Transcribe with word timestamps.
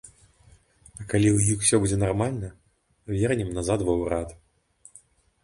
А 0.99 1.01
калі 1.11 1.29
ў 1.33 1.37
іх 1.55 1.59
будзе 1.63 1.79
ўсё 1.81 1.99
нармальна, 2.05 2.49
вернем 3.19 3.53
назад 3.61 3.79
ва 3.93 3.97
ўрад. 4.03 4.29